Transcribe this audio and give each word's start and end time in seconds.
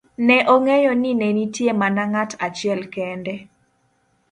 ne 0.27 0.37
ong'eyo 0.53 0.91
ni 1.01 1.11
ne 1.19 1.27
nitie 1.37 1.71
mana 1.81 2.03
ng'at 2.11 2.31
achiel 2.47 2.81
kende 2.93 3.35